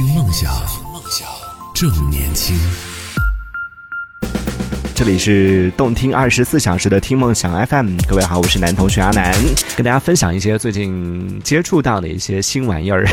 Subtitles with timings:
[0.00, 0.50] 听梦想，
[1.74, 2.56] 正年轻。
[5.00, 9.34] 这里是动听二十四小时的听梦想 FM，各位好，我是男同学阿南，
[9.74, 13.08] 跟大家分享一些最近接触到的一些新玩意儿。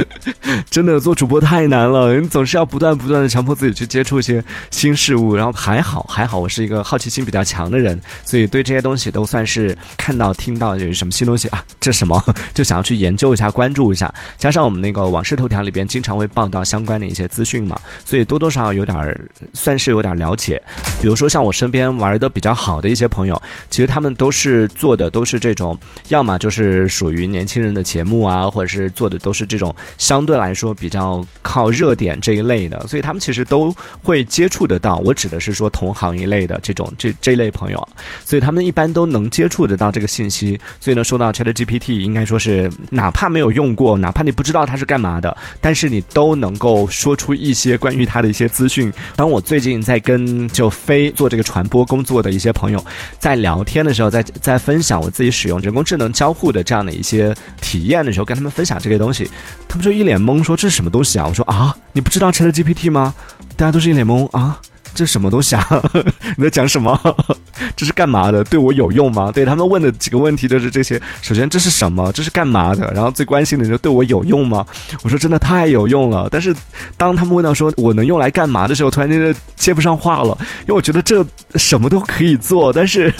[0.68, 12.22] 真的做主播太难了，你总是要不断不断的强迫自己去接触一些新事物，然后还好还好，我是一个好奇心比较强的人，所以对这些东西都算是看到听到有什么新东西啊，这什么
[12.52, 14.12] 就想要去研究一下，关注一下。
[14.36, 19.18] 加上我们那个网视头条里边经常会报道相关的一些资讯嘛，所以多多少少有点儿
[19.54, 20.62] 算是有点了解，
[21.00, 21.13] 比如。
[21.14, 25.78] 比如说像我身边玩的比较好的一些朋友，其实他们都是做的都是这种，
[26.08, 34.96] 要么就是属于年轻人的节目啊，或者是做的都是这种相对来说比较靠热点这一类的，所以他们其实都会接触得到。
[35.04, 37.88] 我指的是说同行一类的这种这这类朋友，
[38.24, 40.58] 所以他们一般都能接触得到这个信息。
[40.80, 48.92] 所以呢，说到 ChatGPT，应该说是哪怕没有用过，哪怕你不知道它是干嘛的，但是你都能够说出一些关于它的一些资讯。
[49.14, 50.68] 当我最近在跟就
[51.10, 52.84] 做这个传播工作的一些朋友，
[53.18, 59.30] 在聊天的时候，在在分享我自己使用人工智能交互的这样的一些体验的时候，跟他们分享这个东西，
[59.68, 61.26] 他们就一脸懵，说这是什么东西啊？
[61.28, 63.14] 我说啊，你不知道 ChatGPT 吗？
[63.56, 64.60] 大家都是一脸懵啊。
[64.94, 65.82] 这什么东西啊？
[66.38, 66.96] 你在讲什么？
[67.76, 68.42] 这是干嘛的？
[68.44, 69.30] 对我有用吗？
[69.32, 71.00] 对他们问的几个问题都是这些。
[71.22, 72.10] 首先，这是什么？
[72.12, 72.90] 这是干嘛的？
[72.94, 74.64] 然后最关心的就是对我有用吗？
[75.02, 76.28] 我说真的太有用了。
[76.30, 76.54] 但是
[76.96, 81.24] 当他们问到说我能用来干嘛的时候，突然间就接不上话了，因为我觉得这
[81.56, 83.12] 什么都可以做，但是。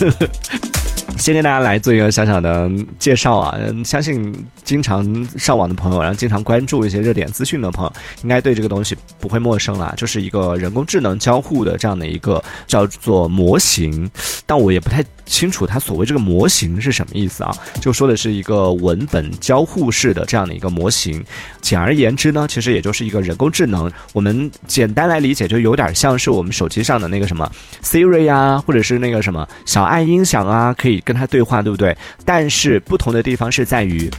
[1.17, 5.05] 先跟大家来做一个小小的介绍啊，相信经常
[5.39, 7.93] 上网的朋友，然后经常关注一些热点资讯的朋友，
[8.23, 14.11] 应该对这个东西不会陌生了，就是一个人工智能交互的这样的一个叫做模型，
[14.47, 15.05] 但我也不太。
[15.27, 17.51] 清楚它所谓这个模型是什么意思啊？
[17.81, 21.25] 就说的是一个文本交互式的这样的一个模型。
[21.63, 23.91] 简而言之呢，其实也就是一个人工智能。
[24.13, 27.51] 我们简单来理解，就有点像是我们手机上的那个什么
[27.83, 31.97] Siri 啊，或者是那个什么小爱音响啊，可以跟它对话，对不对？
[32.27, 34.11] 但是不同的地方是在于。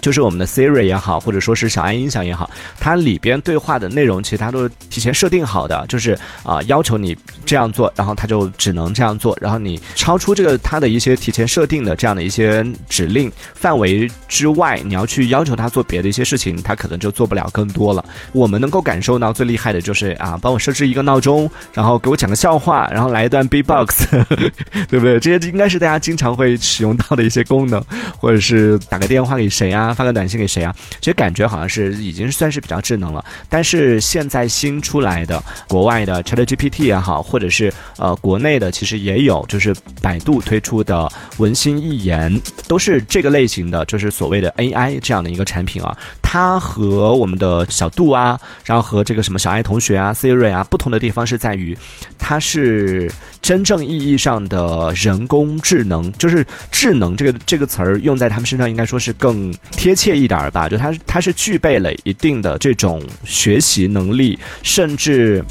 [0.00, 18.04] 就是我们的 Siri 也好，或者说是小爱音响也好，它里边对话的内容其实它都是提前设定好的，就是啊要求你这样做，然后它就只能这样做，然后你超出这个它的一些提前设定的这样的一些指令范围之外，你要去要求它做别的一些事情，它可能就做不了更多了。
[18.32, 24.06] 我们能够感受到最厉害的就是啊，帮我设置一个闹钟，然后给我讲个笑话，然后来一段 B-box，
[24.88, 25.20] 对不对？
[25.20, 27.82] 这些应该是大家经常会使用到的一些功能，
[28.18, 29.89] 或者是打个电话给谁啊？
[29.94, 30.74] 发个短信给谁啊？
[31.00, 33.24] 其实感觉好像是已经算是比较智能了。
[33.48, 45.96] 但是现在新出来的国外的 ChatGPT 也好，或者是呃国内的，其实也有，就是百度推出的文心一言，都是这个类型的，就是所谓的 AI 这样的一个产品啊。
[46.32, 51.76] 它和我们的小度啊，然后和这个什么小爱同学啊、Siri 啊不同的地方是在于，
[52.20, 53.10] 它是
[53.42, 59.52] 真正意义上的人工智能，就是智能这个这个词儿用在他们身上，应该说是更。
[59.72, 65.44] 贴切一点儿吧，就它它是具备了一定的这种学习能力，甚至。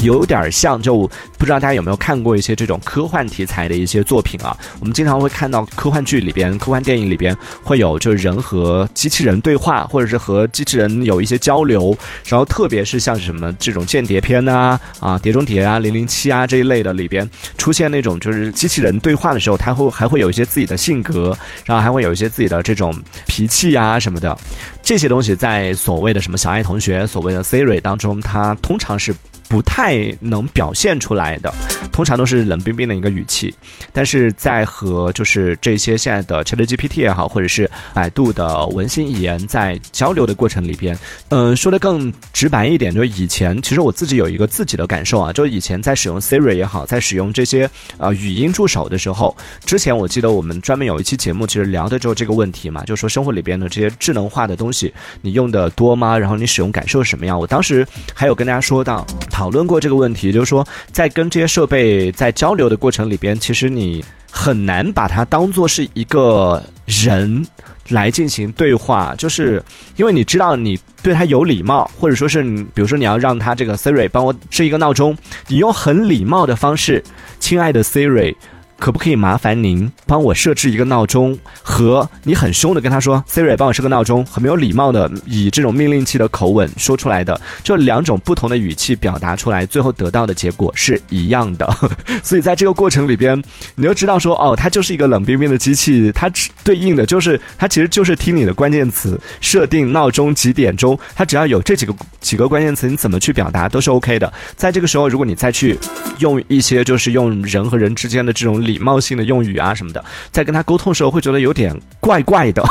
[0.00, 1.08] 有点像，就
[1.38, 4.54] 不知道大家有没有看过一些这种科幻题材的一些作品啊？
[4.80, 11.96] 我们经常会看到科幻剧里边、科幻电影里边会有，就是人和机器人对话，或者是和机器人有一些交流。
[12.26, 21.34] 然后特别是像什么这种间谍片啊、啊碟中谍啊、零零七啊这一类的里边出现那种就是机器人对话的时候，它会还会有一些自己的性格，
[21.64, 22.94] 然后还会有一些自己的这种
[23.26, 24.36] 脾气啊什么的。
[24.82, 29.14] 这些东西在所谓的什么小爱同学、所谓的 Siri 当中，它通常是。
[29.48, 31.52] 不太能表现出来的，
[31.92, 33.54] 通常都是冷冰冰的一个语气。
[33.92, 56.18] 但是在和就是这些现在的 ChatGPT 也好，或者是百度的文心一言在交流的过程里边，嗯，说的更直白一点，就是以前其实我自己有一个自己的感受啊，就以前在使用 Siri 也好，在使用这些呃语音助手的时候，之前我记得我们专门有一期节目，其实聊的就是这个问题嘛，就说生活里边的这些智能化的东西，你用的多吗？
[56.18, 57.38] 然后你使用感受什么样？
[57.38, 59.06] 我当时还有跟大家说到。
[59.34, 67.44] 讨论过这个问题，就是说，在跟这些设备在交流的过程里边，其实你很难把它当做是一个人
[67.88, 69.60] 来进行对话，就是
[69.96, 77.02] 因为你知道你对他有礼貌，或者说是你，比如说你要让他这个 Siri 帮我设一个闹钟，你用很礼貌的方式，
[77.40, 78.36] 亲爱的 Siri。
[78.84, 81.38] 可不可以麻烦您帮我设置一个闹钟？
[81.62, 91.66] 和你很凶的跟他说 Siri 帮我设个闹钟，很没有礼貌的以这种命令器的口吻说出来的，就两种不同的语气表达出来，最后得到的结果是一样的。
[92.22, 93.42] 所以在这个过程里边，
[93.74, 96.30] 你就知道说，哦，它就是一个冷冰冰的机器，它
[96.62, 104.30] 对应的就是它其实就是听你的关键词设定闹钟几点钟，它只要有这几个几个关键词，你怎么去表达都是 OK 的。
[104.56, 105.78] 在这个时候，如果你再去
[106.18, 112.62] 用一些就是用人和人之间的这种礼礼貌性的用语啊什么的，在跟他沟通的时候，会觉得有点怪怪的，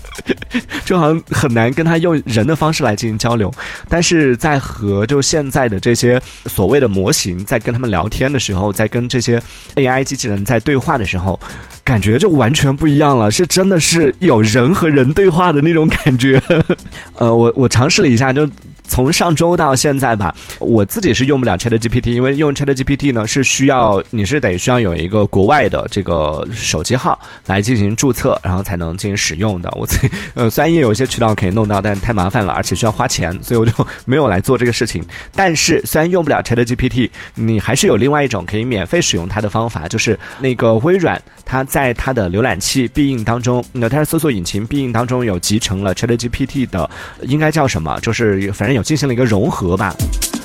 [0.84, 3.50] 就好像很难跟他用人的方式来进行交流。
[3.88, 9.42] 但是在和就现在的这些所谓的模型在跟他们聊天的时候，在跟这些
[9.76, 11.40] AI 机器人在对话的时候，
[11.82, 16.40] 感觉就完全不一样了，是真的是有人和人对话的那种感觉。
[17.16, 18.48] 呃，我我尝试了一下就。
[18.90, 27.16] 从上周到现在吧，我自己是用不了 Chat GPT，因为用 Chat GPT 呢是需要你是得需要有一个国外的这个手机号
[27.46, 29.72] 来进行注册，然后才能进行使用的。
[29.76, 33.72] 我自己 呃虽然也有一些渠道可以弄到，但太麻烦了，而且需要花钱，所以我就
[34.06, 35.04] 没有来做这个事情。
[35.36, 46.90] 但是虽然用不了 Chat GPT，你还是有另外一种可以免费使用它的方法，就是那个微软它在它的浏览器必应当中，那它的搜索引擎必应当中有集成了 Chat GPT 的，
[47.22, 47.96] 应该叫什么？
[48.00, 48.79] 就是反正有。
[48.82, 49.94] 进行了一个融合吧，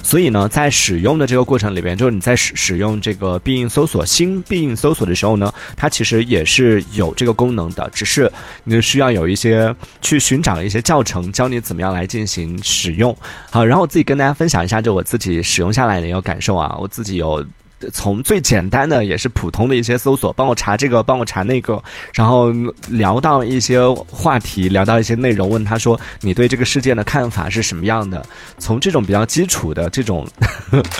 [0.03, 8.31] 所以呢，在使用的这个过程里边，就是你在使使用这个必应搜索新必应搜索的时候呢，它其实也是有这个功能的，只是
[8.63, 13.15] 你需要有一些去寻找一些教程，教你怎么样来进行使用。
[13.49, 17.45] 好，然后我自己跟大家分享一下，就我自己使用下来的一个感受啊，我自己有。
[17.91, 21.81] 从最简单的也是普通的一些搜索，帮我查这个，帮我查那个，
[22.13, 22.51] 然后
[22.89, 28.25] 聊到一些话题，聊到一些内容，问他说你对这个事件的看法是什么样的？
[28.57, 30.27] 从这种比较基础的这种，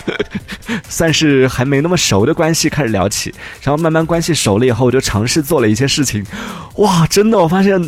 [0.88, 6.24] 算是还没那么熟的关系开始聊起，然后慢慢关系熟了以后，我就尝试做了一些事情，
[6.76, 7.80] 哇，真的，我发现。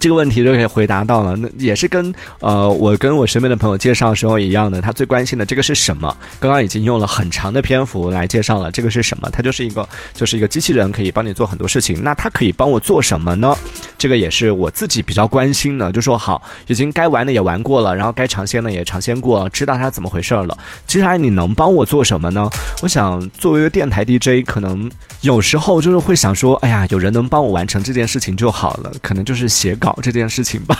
[0.00, 6.16] 这个问题就可以回答到了，那也是跟呃我跟我身边的朋友介绍的时候一样的，他最关心的这个是什么？
[6.38, 9.28] 刚刚已经用了很长的篇幅来介绍了这个是什么？
[9.30, 12.02] 它就是一个就是一个机器人，可以帮你做很多事情。
[12.02, 13.56] 那它可以帮我做什么呢？
[13.96, 15.90] 这个也是我自己比较关心的。
[15.92, 20.56] 就说好，已经该玩的也玩过了，然后该尝鲜的也尝鲜过，知道它怎么回事了。
[20.86, 22.48] 接下来你能帮我做什么呢？
[22.82, 24.90] 我想作为一个电台 DJ，可能
[25.22, 28.92] 有时候就是会想说，哎呀，有人能帮我完成这件事情就好了。
[29.02, 29.87] 可能就是写稿。
[29.88, 30.76] 搞这件事情吧，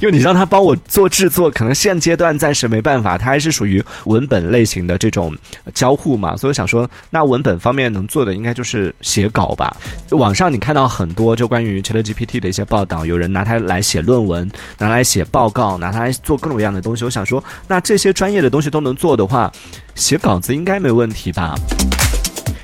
[0.00, 5.36] 因为你让他帮我做制作，可能现阶段暂时没办法，他还是属于文本类型的这种
[5.74, 9.76] 交互嘛，所以想说，那文本方面能做的应该就是写稿吧。
[10.10, 14.48] 网上你看到很多就关于 ChatGPT 的一些报道，有人拿它来写论文，
[14.78, 17.04] 拿来写报告，拿它来做各种各样的东西。
[17.04, 19.50] 我想说，那这些专业的东西都能做的话，
[19.96, 21.56] 写稿子应该没问题吧？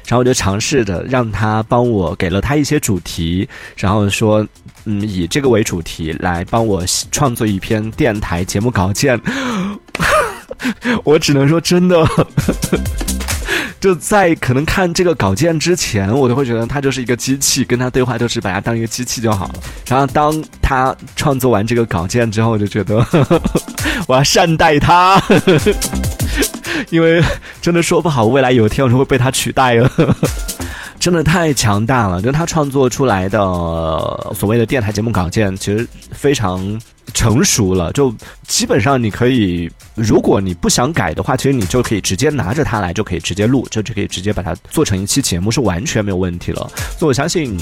[0.06, 4.46] 然后我就尝试着让他帮我给了他一些主题，然后说，
[4.86, 9.20] 嗯，以这个为主题来帮我创作一篇电台节目稿件。
[11.04, 12.06] 我只能说，真的，
[13.78, 19.54] 就在可能看这个稿件之前，我都会觉得他就是一个机器，跟他对话就是把他当一个机器就好了。
[19.88, 23.04] 然后当他创作完这个稿件之后，我就觉得
[24.08, 25.22] 我要善待他。
[26.90, 27.22] 因为
[27.60, 29.90] 真的说不好，未来有一天我就会被他取代了，
[31.06, 32.20] 真的太强大了。
[32.20, 33.38] 就他创作出来的
[34.34, 36.80] 所谓的电台节目稿件，其实非常
[37.14, 37.92] 成熟了。
[37.92, 38.12] 就
[38.48, 46.68] 基本上你可以，如果你不想改的话，其实你就可以直接拿着它来，就可以直接录，就就可以直接把它做成一期节目，是完全没有问题了。
[46.98, 47.56] 所以我相信。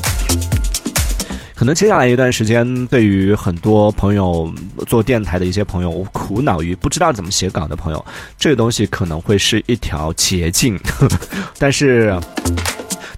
[1.54, 4.50] 可能接下来一段时间，对于很多朋友
[4.86, 8.02] 做电台的一些朋友，苦恼于不知道怎么写稿的朋友，
[8.38, 10.80] 这个东西可能会是一条捷径，
[11.60, 12.18] 但是。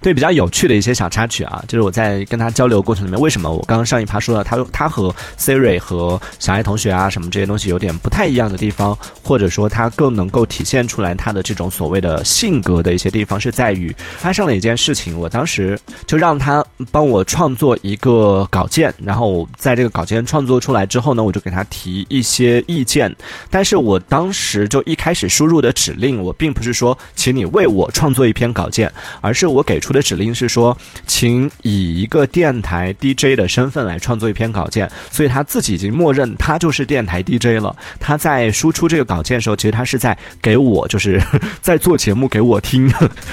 [0.07, 15.19] 对比较有趣的一些小插曲啊，就是我在跟他交流过程里面，为什么我刚刚上一趴说了他他和 Siri 和小爱同学啊什么这些东西有点不太一样的地方，或者说他更能够体现出来他的这种所谓的性格的一些地方，是在于发生了一件事情。
[15.19, 23.13] 我当时就让他帮我创作一个稿件，然后在这个稿件创作出来之后呢，我就给他提一些意见。
[23.51, 30.07] 但是我当时就一开始输入的指令，我并不是说请你为我创作一篇稿件，而是我给出的的。
[30.07, 37.75] 指令是说，请以一个电台 DJ 的身份来创作一篇稿件，所以他自己已经默认他就是电台 DJ 了。
[37.99, 41.21] 他在输出这个稿件的时候，其实他是在给我，就是
[41.59, 42.87] 在做节目给我听，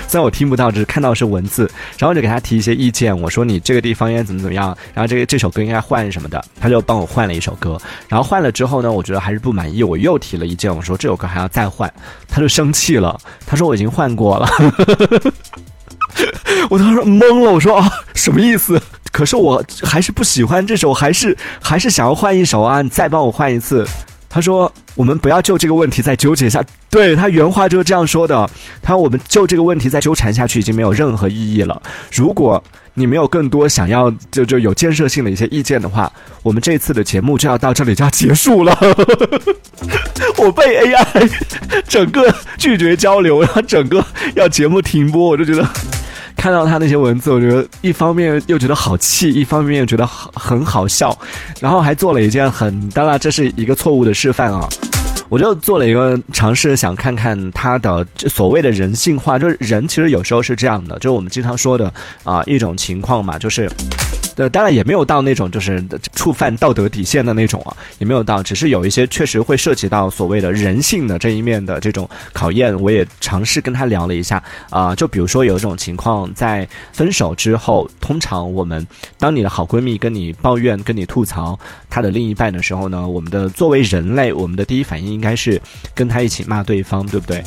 [0.08, 3.16] 虽然我听不到，只是看到是文字，然后就给他提一些意见。
[3.16, 7.80] 我说你这个地方应该怎么怎么样，然后这个这首歌应该换什么的，他就帮我换了一首歌。
[8.08, 11.92] 然后换了之后呢，我觉得还是不满意，我又提了意见，我说这首歌还要再换，
[12.26, 13.16] 他就生气了，
[13.46, 14.48] 他说我已经换过了。
[16.70, 18.80] 我当时懵了，我说啊，什么意思？
[19.12, 22.82] 可是我还是不喜欢这首，还是还是想要换一首啊！
[22.82, 23.86] 你再帮我换一次。
[24.28, 26.60] 他说我们不要就这个问题再纠结下。
[26.90, 28.50] 对他原话就是这样说的。
[28.82, 31.80] 他说我们就这个问题再纠缠下去已经没有任何意义了。
[32.12, 32.60] 如果
[32.94, 38.76] 你没有更多想要就就有建设性的一些意见的话，我们这次的节目就要到这里就要结束了。
[40.38, 41.30] 我被 AI
[41.86, 45.64] 整个拒绝交流，然后整个要节目停播，我就觉得。
[46.36, 51.16] 看到他那些文字，我觉得一方面又觉得好气，一方面又觉得很很好笑，
[51.60, 54.68] 然后还做了一件很，当然这是一个错误的示范啊，
[55.28, 61.92] 我就做了一个尝试，想看看他的所谓的人性化，就是人其实有时候是这样的，就是我们经常说的
[62.24, 63.70] 啊一种情况嘛，就是。
[64.36, 78.84] 对，当然也没有到那种就是触犯道德底线的那种啊，也没有到，只是有一些确实会涉及到所谓的人性的这一面的这种考验，我也尝试跟他聊了一下啊，就比如说有一种情况，在分手之后，通常我们
[79.18, 85.60] 当你的好闺蜜跟你抱怨、跟你吐槽她的另一半的时候呢，我们的作为人类，我们的第一反应应该是
[85.94, 87.42] 跟他一起骂对方，对不对？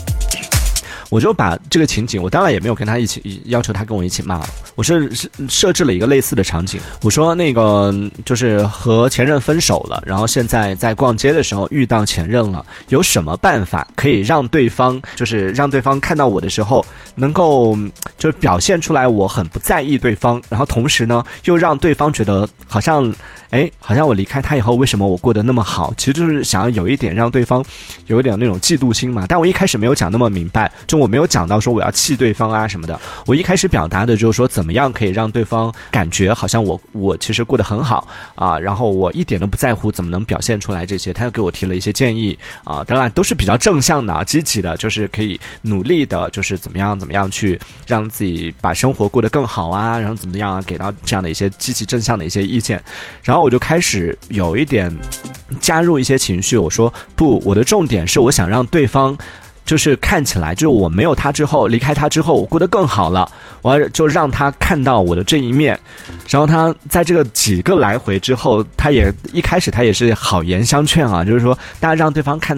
[1.09, 4.47] 我就把这个情景，我当然也没有跟他一起要求他跟我一起骂了。
[4.77, 7.91] 我是设设置了一个类似的场景，我说那个
[8.23, 17.75] 就是和前任分手了，然后现在在逛街的时候遇到前任了，有什么办法可以让对方就是让对方看到我的时候能够
[18.19, 23.11] 就是表现出来我很不在意对方，然后同时呢又让对方觉得好像。
[23.49, 25.93] 哎，好像我离开他以后，为什么我过得那么好？
[25.95, 27.63] 其实就是想要有一点让对方
[28.07, 29.23] 有一点那种嫉妒心嘛。
[29.25, 32.99] 但我一开始没有讲那么明白，就我没有讲到说我要气对方啊什么的。
[33.25, 38.05] 我一开始表达的就是说，怎么么样可以让对方感觉好像我我其实过得很好
[38.35, 41.13] 啊，然后我一点都不在乎，怎么能表现出来这些？
[41.13, 47.57] 他又给我提了一些建议啊，当然都是比较正向的、积极的，就是可以努力的，就是怎么样怎么样去
[47.87, 52.83] 让自己把生活过得更好啊，然后怎么样啊，给到这样的一些积极正向的一些意见，
[53.23, 54.93] 然后我就开始有一点
[55.61, 59.17] 加入一些情绪，我说不，我的重点是我想让对方。
[59.67, 63.29] 就是看起来，就是我没有他之后，离开他之后，我过得更好了。
[63.63, 65.77] 我就让他看到我的这一面，
[66.29, 72.57] 然后他在这个几个来回之后，他也一开始他也是好言相劝啊，就是说大家让对方看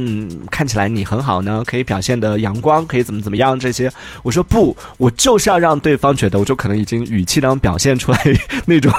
[0.52, 3.92] 看起来你很好呢，可以表现的阳光，可以怎么怎么样这些。
[4.22, 8.22] 我说不，我就是要让对方觉得，我就可能已经语气当中表现出来
[8.68, 8.94] 那种，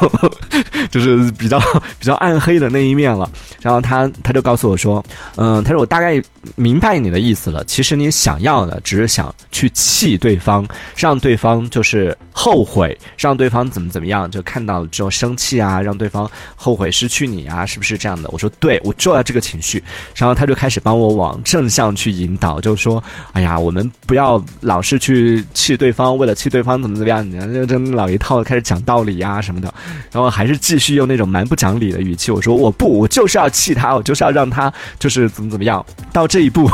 [0.90, 1.61] 就是比较
[2.00, 3.31] 比较暗黑的那一面了。
[3.61, 5.05] 然后他他就告诉我说，
[5.37, 6.21] 嗯，他说我大概
[6.57, 8.00] 明白你的意思了，其实。
[8.00, 10.66] 你想要的只是想去气对方，
[10.97, 18.30] 让对方就是后悔，让对方怎么怎么样，就看到之后生气啊，让对方后悔失去你啊，是不是这样的？
[18.33, 19.83] 我说对，我就要这个情绪。
[20.14, 23.02] 然后他就开始帮我往正向去引导，就说
[23.35, 29.75] ：“哎呀，我们不要老是去气对方，为了气对方怎么怎么样，你就这老一套开始讲道理呀什么的。”
[30.11, 36.71] 然后还是继续用那种蛮不讲理的语气，我说：“我不，我就是要气他，我就是要让他就是怎么怎么样。”到这一步，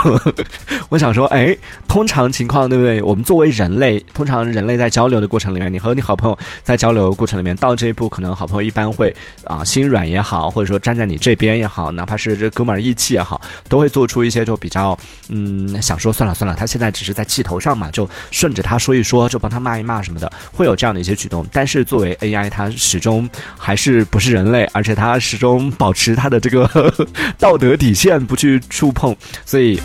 [0.88, 1.15] 我想。
[1.16, 1.56] 说哎，
[1.88, 3.02] 通常情况对不对？
[3.02, 14.96] 我们作为人类，通常人类在交流的过程里面，你和你好朋友在交流过程里面，到这一步，可能好朋友一般会啊心软也好，或者说站在你这边也好，哪怕是这哥们儿义气也好，都会做出一些就比较
[15.30, 21.46] 嗯想说算了算了，他现在只是在气头上嘛，就顺着他说一说，就帮他骂一骂什么的，会有这样的一些举动。
[21.50, 26.92] 但是作为 AI，它始终还是不是人类，而且它始终保持它的这个
[27.38, 29.80] 道德底线不去触碰，所以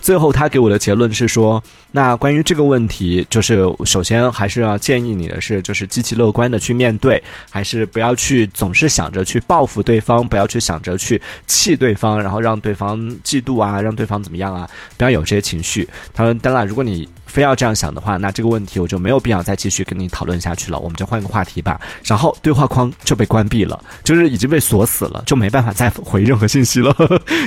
[0.00, 0.75] 最后他给我的。
[0.78, 15.88] 结论是说，那关于这个问题，就是首先还是要建议你的是，就是积极乐观的去面对，还是不要去总是想着去报复对方，不要去想着去气对方，然后让对方嫉妒啊，让对方怎么样啊，不要有这些情绪。
[16.14, 21.80] 他说，当然，如果你非要这样想的话，那这个问题我就没有必要再继续跟你讨论下去了，我们就换个话题吧。
[22.04, 26.94] 然后对话框就被关闭了，就是已经被锁死了，就没办法再回任何信息了，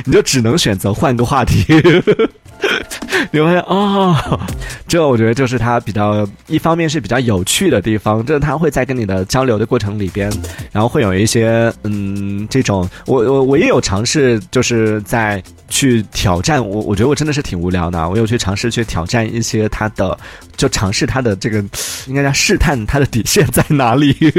[0.05, 1.65] 你就只能选择换个话题。
[3.31, 4.39] 你会哦，
[4.87, 10.31] 这我觉得就是他比较一方面是比较有趣的地方，就是他会在跟你的交流的过程里边，
[10.71, 20.17] 然后会有一些嗯这种，我我我也有尝试，就是在去挑战我，我觉得我真的是挺无聊的，我有去尝试去挑战一些他的，
[20.57, 21.63] 就尝试他的这个
[22.07, 24.15] 应该叫试探他的底线在哪里。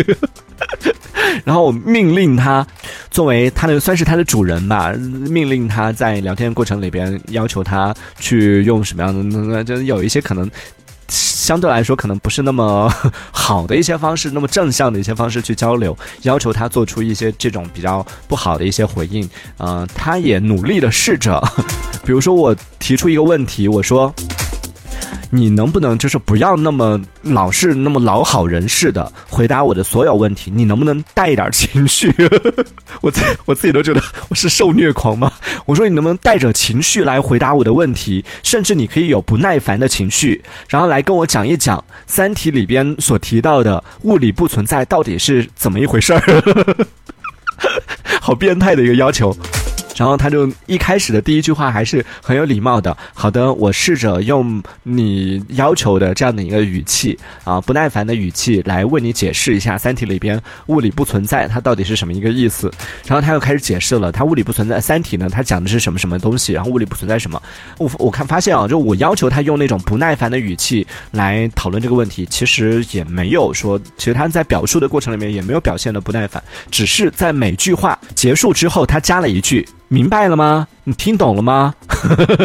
[1.44, 2.66] 然后我命令他，
[3.20, 4.94] 作为他的算是他的主人吧，
[5.28, 9.12] 命令他在聊天过程里边要求他去用什么样
[9.52, 10.50] 的，就是有一些可能
[11.06, 12.90] 相对来说可能不是那么
[13.30, 19.28] 好的一些方式，那么正向的一些方式去交流，要求他做出一些这种比较不好的一些回应。
[19.58, 21.38] 嗯，他也努力的试着，
[22.02, 24.10] 比如说我提出一个问题，我说。
[25.30, 30.50] 你能不能就是不要那么老是那么老好人似的回答我的所有问题？
[30.54, 32.12] 你能不能带一点情绪？
[33.00, 35.32] 我自我自己都觉得我是受虐狂吗？
[35.66, 38.24] 我说你能不能带着情绪来回答我的问题？
[38.42, 46.86] 甚至你可以有不耐烦的情绪，然后来跟我讲一讲《三体》里边所提到的物理不存在到底是怎么一回事儿？
[48.20, 49.36] 好变态的一个要求。
[50.00, 52.96] 然后他就一开始的第一句话还是很有礼貌的。
[53.12, 62.72] 好的，我试着用你要求的这样的一个语气啊，不耐烦的语气来为你解释一下《三体》里边物理不存在它到底是什么一个意思。
[63.06, 67.40] 然后他又开始解释了，它物理不存在，《三体》呢，它讲的是什么什么东西，然后物理不存在什么。
[67.76, 79.68] 我我看发现啊，就我要求他用那种不耐烦的语气来讨论这个问题，其实也没有说，其实他在表述的过程里面也没有表现的不耐烦，只是在每句话结束之后，他加了一句。
[79.92, 80.68] 明白了吗？
[80.84, 81.74] 你听懂了吗？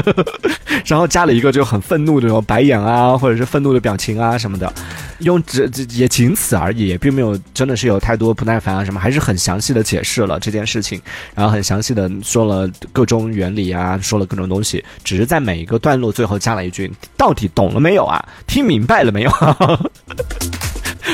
[0.86, 4.72] 然后加了一个就很愤怒的那种白眼啊，或者是愤怒的表情啊什么的，
[5.20, 11.00] 用这这也仅此而已，也并没有真的是有太多不耐烦啊什么，还是很详细的解释了这件事情，
[11.36, 18.24] 然后很详细的说了各种原理啊，说了各种东西，只是在每一个段落最后加了一句：到底懂了没有啊？
[18.48, 19.32] 听明白了没有？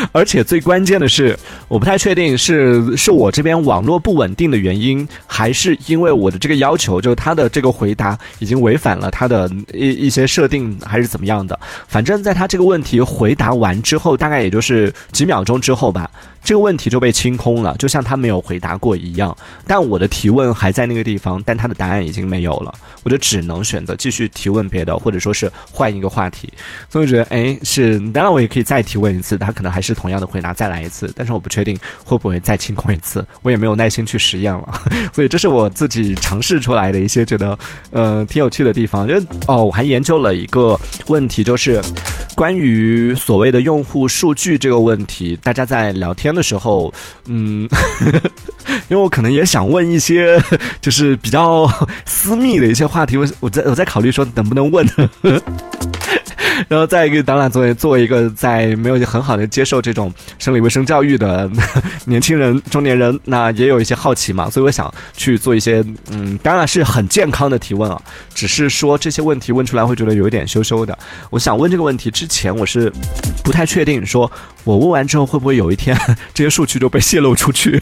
[0.12, 11.58] 而且最关键的是，我不太确定是是我这边网络不稳定的原因，还是因为我的这个要求，就是他的这个回答已经违反了他的一一些设定，还是怎么样的？
[11.88, 16.10] 反正，在他这个问题回答完之后，大概也就是几秒钟之后吧。
[16.43, 19.36] 这个问题就被清空了，就像他没有回答过一样。
[19.65, 26.51] 但我的提问还在那个地方，但他的答案已经没有了，我就只能选择继续提问别的，或者说是换一个话题。
[26.89, 31.13] 所以我觉得，哎，是当然我也可以再提问一次，他可能还是同样的回答，再来一次。
[31.15, 34.81] 但是我不确定会不会再清空一次，我也没有耐心去实验了。
[35.13, 37.57] 所以这是我自己尝试出来的一些觉得，
[37.91, 39.07] 呃，挺有趣的地方。
[39.07, 39.13] 就
[39.48, 41.79] 哦，我还研究了一个问题，就是
[42.36, 46.31] 关于所谓的用户数据这个问题，大家在聊天。
[46.34, 46.94] 的时候，
[47.26, 47.68] 嗯，
[48.90, 50.42] 因为我可能也想问一些
[50.82, 51.68] 就是比较
[52.06, 54.88] 私密的一些话题，我我在我在考虑说能不能问。
[56.68, 61.50] 然后再一个，当然作为作为一个在没有很好的接受这种生理卫生教育的
[62.06, 68.01] 年轻人、中年人，那也有一些好奇嘛，所以我想去做一些，嗯，当然是很健康的提问啊，
[68.34, 70.97] 只是说这些问题问出来会觉得有一点羞羞的。
[71.30, 72.91] 我想问这个问题之前，我是
[73.43, 74.32] 不太确定，说
[74.63, 75.97] 我问完之后会不会有一天
[76.34, 77.82] 这些数据就被泄露出去。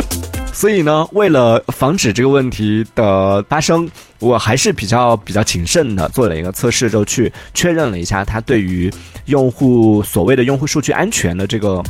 [0.52, 3.88] 所以呢，为了防止这个问题的发生。
[4.20, 8.92] 我还是比较比较谨慎的，做了一个测试，就去确认了一下它对于
[9.24, 11.82] 用户所谓的用户数据安全的这个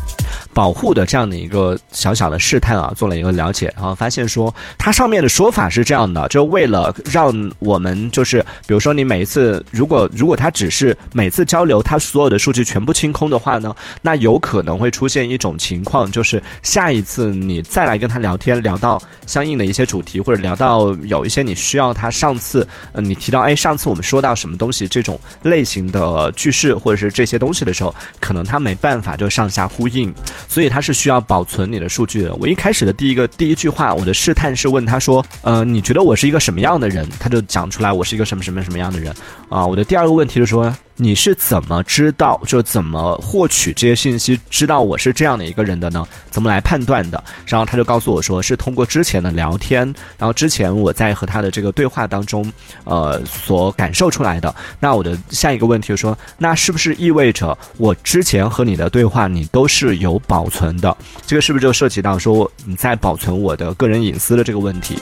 [0.54, 22.08] 保护的这样的一个小小的试探啊，做了一个了解，然后发现说它上面的说法是这样的，就为了让我们就是，比如说你每一次如果如果它只是每次交流它所有的数据全部清空的话呢，那有可能会出现一种情况，就是下一次你再来跟他聊天，聊到相应的一些主题，或者聊到有一些你需要他。
[22.20, 30.12] 上次，嗯，你提到，哎，上次我们说到什么东西这种类型的句式或者是这些东西的时候，可能它没办法就上下呼应，
[30.46, 32.34] 所以它是需要保存你的数据的。
[32.34, 37.08] 我一开始的第一个第一句话，我的试探是问他说，呃，你觉得我是一个什么样的人？
[37.18, 39.14] 他就讲出来我是一个什么什么什么样的人
[39.48, 39.66] 啊。
[39.66, 40.76] 我的第二个问题是说。
[41.02, 46.06] 你是怎么知道，就怎么获取这些信息，知道我是这样的一个人的呢？
[46.30, 47.24] 怎么来判断的？
[47.46, 49.82] 然后他就告诉我说，是通过之前的聊天，
[50.18, 52.52] 然后之前我在和他的这个对话当中，
[52.84, 54.54] 呃，所感受出来的。
[54.78, 60.94] 那我的下一个问题说，那是不是意味着我之前和你的对话，你都是有保存的？
[61.26, 64.98] 这个是不是就涉及到说你在保存我的个人隐私的这个问题？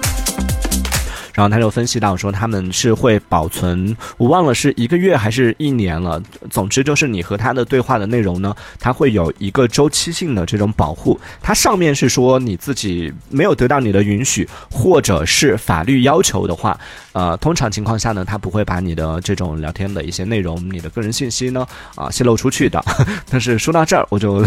[1.39, 6.21] 然后他就分析到说，他们是会保存，我忘了是一个月还是一年了。
[6.51, 11.17] 总之就是你和他的对话的内容呢，它会有一个周期性的这种保护。
[11.41, 16.77] 它上面是说你自己没有得到你的允许，或者是法律要求的话。
[17.13, 22.81] 呃，通常情况下呢，他不会把你的这种聊天的一些内容、你的个人信息呢，啊，泄露出去的。
[23.29, 24.45] 但是说到这儿，我就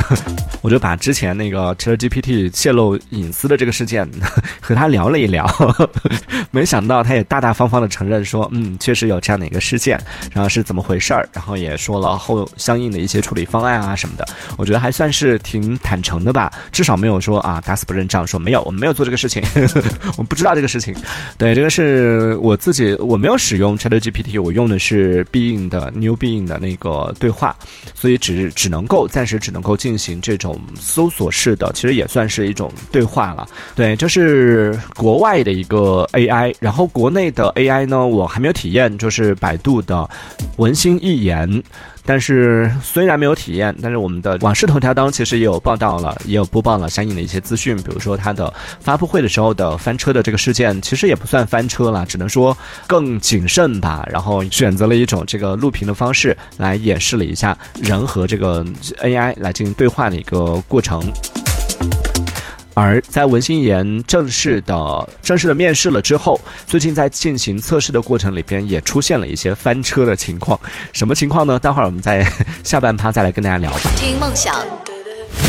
[0.61, 4.09] 我就把之前那个 ChatGPT 泄露隐私的这个事件
[4.61, 5.45] 和他聊了一聊，
[6.51, 9.99] 没想到他也大大方方的承认说，嗯，确实有这样的一个事件，
[10.31, 14.25] 然后是怎么回事儿，然后也说了后相应的一些处理方案啊什么的。
[14.57, 19.43] 我觉得还算是挺坦诚的吧，至少没有说啊打死不认账，说没有，我们没有做这个事情，
[20.15, 20.95] 我们不知道这个事情。
[21.37, 22.57] 对，这个是我。
[22.61, 27.55] 自己我没有使用 ChatGPT，我用的是必应的 New 必应的那个对话，
[27.95, 33.47] 所以只只能够暂时只能够进行这种搜索式的，其实也算是一种对话了。
[33.73, 40.09] 对，这是国外的一个 AI，然后然后国内的 AI 呢，我还没有体验，就是百度的
[40.55, 41.61] 文心一言。
[42.05, 52.57] 但是虽然没有体验，但是我们的往事头条当中其实也有报道了，也有播报了相应的一些资讯，比如说它的发布会的时候的翻车的这个事件，其实也不算翻车了，只能说
[52.87, 54.07] 更谨慎吧。
[54.09, 58.63] 然后选择了一种这个录屏的方式来演示了一下人和这个
[59.03, 61.03] AI 来进行对话的一个过程。
[62.73, 70.59] 而在文心一言正式的正式的面试了之后，最近在进行测试的过程里边也出现了一些翻车的情况。
[70.93, 71.59] 什么情况呢？
[71.59, 72.25] 待会儿我们在
[72.63, 73.71] 下半趴再来跟大家聊。
[73.97, 74.55] 听梦想，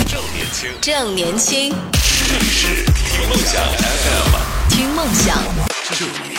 [0.06, 1.74] 正年轻，正年轻，
[2.28, 5.38] 这里是听梦想 FM，听梦想，
[5.98, 6.31] 正